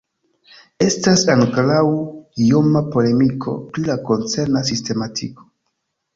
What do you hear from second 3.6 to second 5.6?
pri la koncerna sistematiko.